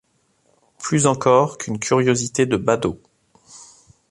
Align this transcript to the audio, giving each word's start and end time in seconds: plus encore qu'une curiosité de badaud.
plus 0.79 1.05
encore 1.05 1.59
qu'une 1.59 1.77
curiosité 1.77 2.47
de 2.47 2.57
badaud. 2.57 2.99